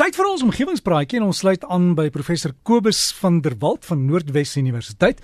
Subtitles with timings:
[0.00, 4.06] tyd vir ons omgewingspraatjie en ons sluit aan by professor Kobus van der Walt van
[4.08, 5.18] Noordwes Universiteit.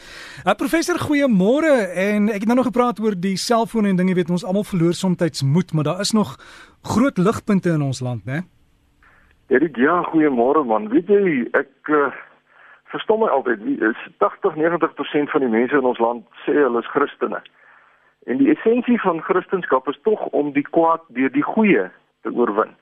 [0.44, 1.70] Uh, professor, goeiemôre
[2.02, 4.92] en ek het nou nog gepraat oor die selfone en dinge, weet ons almal verloor
[4.92, 6.36] soms moed, maar daar is nog
[6.84, 8.42] groot ligpunte in ons land, né?
[9.48, 10.90] Erik, ja, goeiemôre man.
[10.92, 12.12] Weet jy, ek uh,
[12.92, 16.92] verstom my altyd, wie is 80-90% van die mense in ons land sê hulle is
[16.92, 17.40] Christene.
[18.28, 21.88] En die essensie van Christendom is tog om die kwaad deur die goeie
[22.28, 22.76] te oorwin.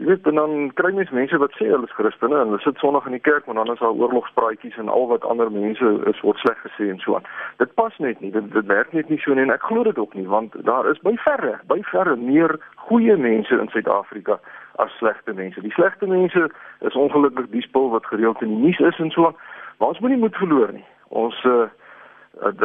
[0.00, 3.04] Jy weet dan kry mens mense wat sê hulle is Christene en hulle sit Sondag
[3.04, 6.40] in die kerk maar dan is daar oorlogspraatjies en al wat ander mense is word
[6.40, 7.28] sleg gesê en so aan.
[7.60, 8.30] Dit pas net nie.
[8.32, 10.88] Dit, dit werk net nie so nie en ek glo dit ook nie want daar
[10.88, 12.56] is by verre, by verre meer
[12.88, 14.38] goeie mense in Suid-Afrika
[14.80, 15.60] as slegte mense.
[15.60, 16.48] Die slegte mense
[16.80, 19.36] is ongelukkig die spul wat gereeld in die nuus is en so aan.
[19.76, 20.86] Maar ons moenie moed verloor nie.
[21.12, 21.68] Ons uh,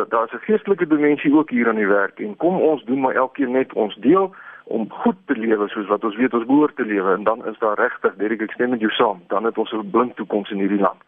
[0.07, 3.51] daar's 'n geestelike dimensie ook hier aan die werk en kom ons doen maar elkeen
[3.51, 4.31] net ons deel
[4.65, 7.57] om goed te lewe soos wat ons weet ons behoort te lewe en dan is
[7.59, 10.57] daar regtig Derek ek stem met jou saam dan het ons 'n blink toekoms in
[10.57, 11.01] hierdie land.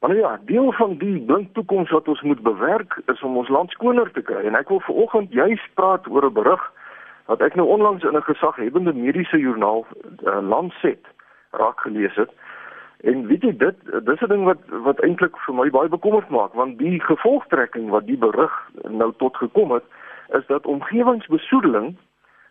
[0.00, 3.48] Maar nou ja, deel van die blink toekoms wat ons moet bewerk is om ons
[3.48, 6.72] land skoner te kry en ek wil vanoggend juist praat oor 'n berig
[7.26, 9.86] wat ek nou onlangs in 'n gesaghebende mediese joernaal
[10.24, 11.06] uh, Lancet
[11.50, 12.30] raak gelees het.
[13.00, 16.52] En weet jy dit dis 'n ding wat wat eintlik vir my baie bekommerd maak
[16.52, 19.84] want die gevolgtrekking wat die berig nou tot gekom het
[20.28, 21.96] is dat omgewingsbesoedeling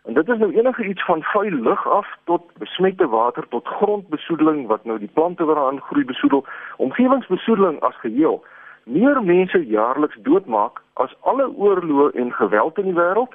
[0.06, 4.68] En dit is nou enige iets van vuil lug af tot besmette water tot grondbesoedeling
[4.68, 6.46] wat nou die plante wat daarin groei besoedel,
[6.78, 8.44] omgewingsbesoedeling as geheel.
[8.84, 13.34] Meer mense jaarliks doodmaak as alle oorloë en geweld in die wêreld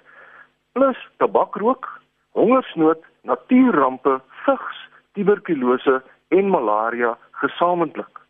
[0.72, 1.88] plus tabakrook,
[2.32, 8.20] hongersnood, natuurrampe, vigs, tuberkulose en malaria gesamentlik.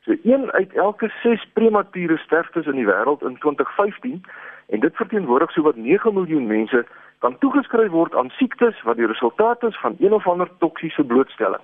[0.00, 4.24] So een uit elke 6 premature sterftes in die wêreld in 2015
[4.68, 6.86] en dit verteenwoordig sowat 9 miljoen mense
[7.18, 11.62] kan toegeskryf word aan siektes wat die resultaat is van een of ander toksiese blootstelling.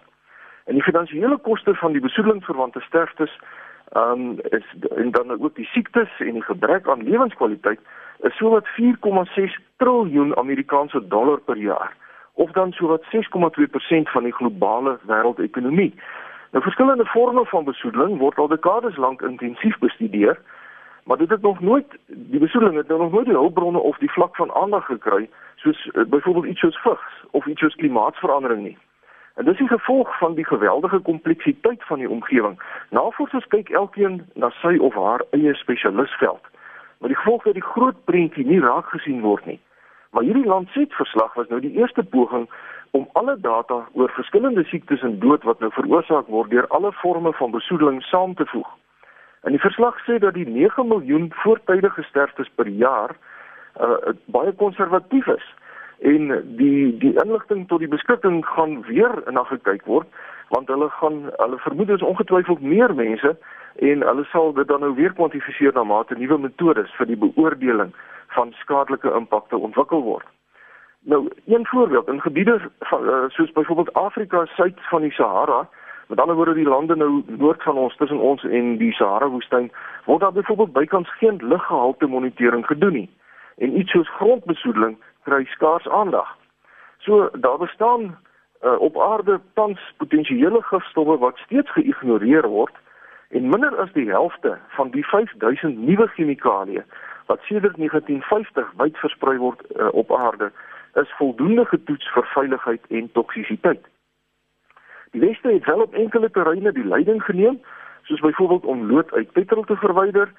[0.65, 3.39] En die finansiële koste van die besoedelingsverwante sterftes
[3.93, 4.65] ehm um, is
[4.97, 7.81] en dan ook die siektes en die gebrek aan lewenskwaliteit
[8.21, 11.97] is sowat 4,6 triljoen Amerikaanse dollar per jaar
[12.33, 13.11] of dan sowat 6,2%
[14.15, 15.95] van die globale wêreldekonomie.
[16.51, 20.39] Nou verskillende forme van besoedeling word al dekades lank intensief bestudeer
[21.05, 24.13] maar dit het nog nooit die besoedeling het nou nog nooit die hulpbronne of die
[24.13, 28.79] vlak van aandag gekry soos uh, byvoorbeeld iets soos vigs of iets soos klimaatsverandering nie.
[29.35, 32.63] En dis die gevolg van die geweldige kompleksiteit van die omgewing.
[32.91, 36.43] Navorsers kyk elkeen na sy of haar eie spesialisveld.
[36.99, 39.61] Maar die gevolg dat die groot prentjie nie raak gesien word nie.
[40.11, 42.47] Maar hierdie landset verslag was nou die eerste poging
[42.91, 47.33] om alle data oor verskillende siektes en dood wat nou veroorsaak word deur alle forme
[47.33, 48.71] van besoedeling saam te voeg.
[49.45, 53.17] En die verslag sê dat die 9 miljoen voortydige sterftes per jaar
[53.81, 55.47] uh, baie konservatief is
[55.99, 60.09] en die die inligting tot die beskikking gaan weer na gekyk word
[60.49, 63.37] want hulle gaan hulle vermoed is ongetwyfeld meer mense
[63.91, 67.93] en hulle sal dit dan nou weer kwantifiseer na mate nuwe metodes vir die beoordeling
[68.37, 70.27] van skadelike impakte ontwikkel word.
[71.05, 72.61] Nou, een voorbeeld in gebiede
[72.91, 75.69] van, uh, soos byvoorbeeld Afrika suid van die Sahara,
[76.09, 79.71] Met ander woorde die lande nou noord van ons tussen ons en die Sahara woestyn
[80.05, 83.11] word daar byvoorbeeld bykans geen luggehalte monitering gedoen nie.
[83.57, 86.37] En iets soos grondbesoedeling kry skaars aandag.
[86.99, 88.17] So daar bestaan
[88.65, 92.77] uh, op aarde tans potensiële gifstowwe wat steeds geïgnoreer word
[93.29, 96.85] en minder as die helfte van die 5000 nuwe chemikalieë
[97.27, 100.53] wat sedert 1950 wyd versprei word uh, op aarde
[101.01, 103.83] is voldoende getoets vir veiligheid en toksisiteit.
[105.15, 107.61] Die Weste het wel op enkele terreine die leiding geneem,
[108.03, 110.33] soos byvoorbeeld om lood uit petrol te verwyder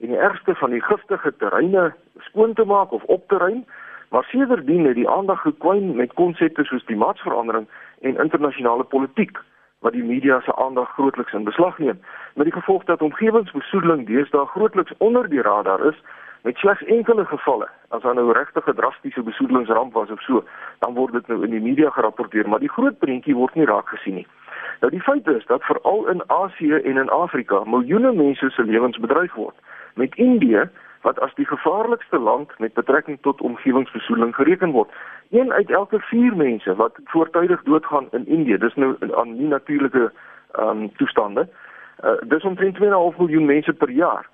[0.00, 3.64] en die ergste van die giftige terreine skoon te maak of op te ruim,
[4.08, 7.66] maar sedertdien het die aandag gekwyn met konsepte soos klimaatsverandering
[8.00, 9.38] en internasionale politiek
[9.78, 12.00] wat die media se aandag grootliks in beslag neem.
[12.34, 16.02] Met die gevolg dat omgewingsbesoedeling deesdae grootliks onder die radar is
[16.42, 20.44] met slegs enkele gevalle as daar nou regtig 'n drastiese besoedelingsramp was of so
[20.78, 23.88] dan word dit nou in die media gerapporteer maar die groot prentjie word nie raak
[23.88, 24.26] gesien nie.
[24.80, 28.98] Nou die feit is dat veral in Asië en in Afrika miljoene mense se lewens
[28.98, 29.56] bedreig word
[29.94, 30.68] met Indië
[31.00, 34.90] wat as die gevaarlikste land met betrekking tot omgewingsbesoedeling gereken word.
[35.30, 40.12] Een uit elke 4 mense wat voortydig doodgaan in Indië dis nou aan nie natuurlike
[40.58, 41.48] um, toestande.
[42.04, 44.28] Uh, dis omtrent 2,5 miljoen mense per jaar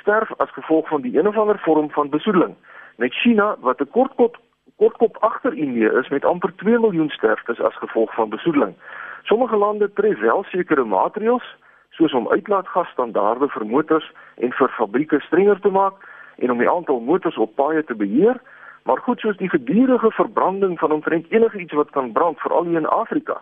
[0.00, 2.54] sterf as gevolg van die een of ander vorm van besoedeling.
[2.96, 4.36] Net China wat 'n kortkop
[4.76, 8.74] kortkop agter Indië is met amper 2 miljoen sterftes as gevolg van besoedeling.
[9.22, 11.56] Sommige lande tref wel sekere maatreëls
[11.90, 15.94] soos om uitlaatgasstandaarde vir motors en vir fabrieke strenger te maak
[16.36, 18.40] en om die aantal motors op paaie te beheer,
[18.82, 22.86] maar goed soos die gedurende verbranding van omtrent enige iets wat kan brand veral in
[22.86, 23.40] Afrika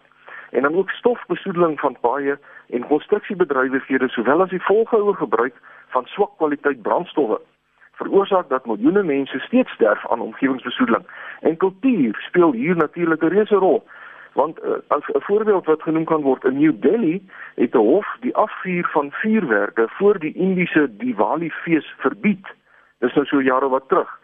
[0.51, 2.39] en dan ook stofbesoedeling van paaie
[2.69, 5.55] en konstruksiebedrywighede sowel as die volgehoue gebruik
[5.89, 7.41] van swak kwaliteit brandstowwe
[7.97, 11.07] veroorsaak dat miljoene mense steeds sterf aan omgewingsbesoedeling.
[11.41, 13.87] En kultuur speel hier natuurlik 'n reuse rol.
[14.33, 18.17] Want uh, as 'n voorbeeld wat genoem kan word, in New Delhi het 'n hof
[18.21, 22.47] die afvuur van vuurwerke voor die Indiese Diwali fees verbied.
[22.99, 24.21] Dis nou so jare wat terug.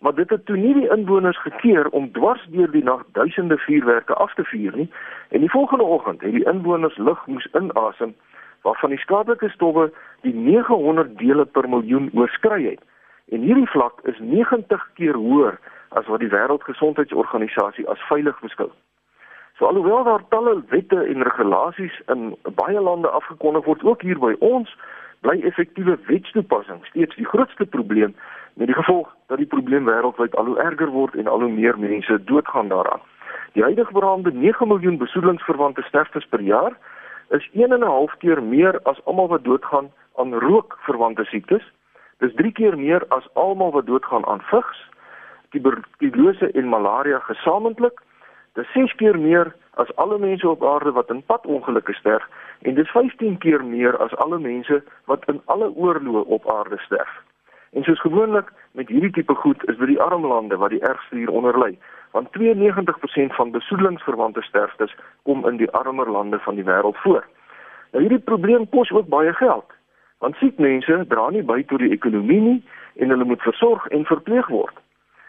[0.00, 4.14] Maar dit het toe nie die inwoners gekeer om dwars deur die nag duisende vuurwerke
[4.14, 4.92] af te vuur nie.
[5.28, 8.14] En die volgende oggend het die inwoners lug moes inasem
[8.62, 12.80] waarvan die skadelike stowwe die 900 dele per miljoen oorskry het.
[13.28, 15.58] En hierdie vlak is 90 keer hoër
[15.88, 18.70] as wat die Wêreldgesondheidsorganisasie as veilig beskou.
[19.58, 24.32] So alhoewel daar talle wette en regulasies in baie lande afgekondig word, ook hier by
[24.38, 24.72] ons,
[25.20, 28.14] bly effektiewe wetstoepassing steeds die grootste probleem
[28.60, 31.78] met die gevolg dat die probleem wêreldwyd al hoe erger word en al hoe meer
[31.78, 33.00] mense doodgaan daaraan.
[33.52, 36.76] Die huidige beraamde 9 miljoen besoedelingsverwante sterftes per jaar
[37.28, 41.64] is 1 en 'n half keer meer as almal wat doodgaan aan rookverwante siektes.
[42.18, 44.90] Dis 3 keer meer as almal wat doodgaan aan vigs,
[45.50, 48.00] tuberkulose en malaria gesamentlik.
[48.52, 52.28] Dis 6 keer meer as alle mense op aarde wat in padongelukke sterf
[52.58, 57.29] en dis 15 keer meer as alle mense wat in alle oorloë op aarde sterf.
[57.72, 61.16] En soos gewoonlik met hierdie tipe goed is dit die arm lande wat die ergste
[61.16, 61.78] hieronder ly,
[62.10, 67.26] want 92% van besoedelingsverwante sterftes kom in die armer lande van die wêreld voor.
[67.92, 69.70] Nou hierdie probleem kos ook baie geld,
[70.18, 72.60] want siek mense dra nie by tot die ekonomie nie
[72.96, 74.74] en hulle moet versorg en verpleeg word.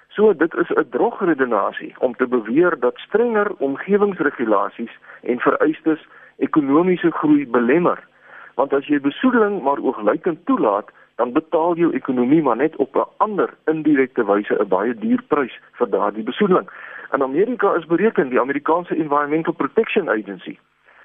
[0.09, 7.47] So dit is 'n drogredenasie om te beweer dat strenger omgewingsregulasies en vereistes ekonomiese groei
[7.47, 8.07] belemmer.
[8.55, 10.91] Want as jy besoedeling maar oogluikend toelaat,
[11.21, 15.55] dan betaal jou ekonomie maar net op 'n ander indirekte wyse 'n baie duur prys
[15.77, 16.67] vir daardie besoedeling.
[17.13, 20.57] In Amerika is bereken die Amerikaanse Environmental Protection Agency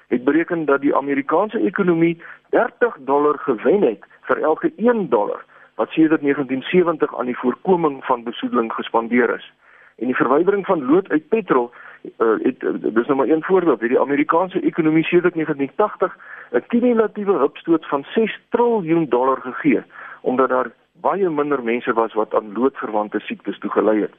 [0.07, 5.43] het bereken dat die Amerikaanse ekonomie 30 dollar gewen het vir elke 1 dollar
[5.75, 9.51] wat sedert 1970 aan die voorkoming van besoedeling gespandeer is.
[9.95, 11.71] En die verwydering van lood uit petrol
[12.17, 16.17] uh, het uh, dis nou maar een voorbeeld, hierdie Amerikaanse ekonomie sedert 1980
[16.51, 19.83] 'n kumulatiewe hupstoot van 6 trilljoen dollar gegee
[20.27, 20.71] omdat daar
[21.01, 24.15] baie minder mense was wat aan loodverwante siektes toegelei het.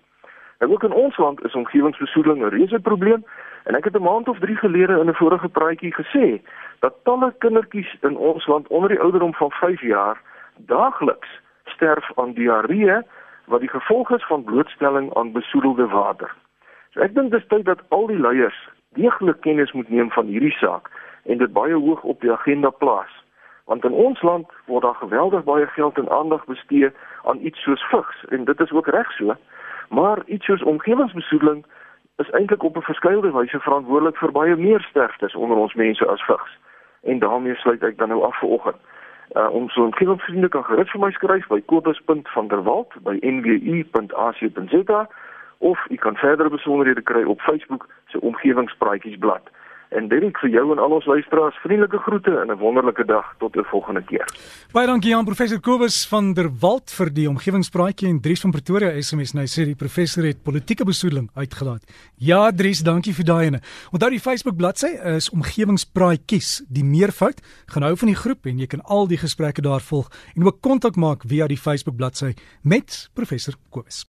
[0.59, 3.25] En ook in ons land is omgewingsbesoedeling 'n reuse probleem
[3.65, 6.41] en ek het 'n maand of 3 gelede in 'n vorige praatjie gesê
[6.81, 10.21] dat talle kindertjies in ons land onder die ouderdom van 5 jaar
[10.57, 11.29] daagliks
[11.65, 13.03] sterf aan diarree
[13.45, 16.35] wat die gevolg is van blootstelling aan besoedelde water.
[16.91, 20.57] So ek dink dis tyd dat al die leiers deeglik kennis moet neem van hierdie
[20.57, 20.91] saak
[21.25, 23.18] en dit baie hoog op die agenda plaas.
[23.69, 26.91] Want in ons land word daar geweldig baie geld en aandag bestee
[27.25, 29.35] aan iets soos vigs en dit is ook reg so.
[29.89, 31.67] Maar iets soos omgewingsbesoedeling
[32.17, 36.23] is eintlik op 'n verskeie wyse verantwoordelik vir baie meer sterftes onder ons mense as
[36.23, 36.59] vigs.
[37.03, 38.81] En daarmee sluit ek dan nou af vir oggend.
[39.33, 45.09] Uh, om so 'n kindervriende kan gerus vir my skryf by kobus.vanderwalt by nwu.ac.za
[45.59, 49.43] of u kan verdere besonderhede kry op Facebook se omgewingspraatjiesblad.
[49.89, 53.57] En Derek vir jou en al ons luisteraars vriendelike groete en 'n wonderlike dag tot
[53.57, 54.27] 'n volgende keer.
[54.73, 59.01] Baie dankie aan professor Kobus van der Walt vir die omgewingspraatjie en Dries van Pretoria
[59.01, 61.85] SMS nou sê die professor het politieke besoedeling uitgelaat.
[62.17, 63.61] Ja Dries, dankie vir daai ene.
[63.91, 67.41] Onthou die Facebook bladsy is omgewingspraatjies, die meervoud.
[67.67, 70.61] Gaan hou van die groep en jy kan al die gesprekke daar volg en ook
[70.61, 74.05] kontak maak via die Facebook bladsy met professor Kobus.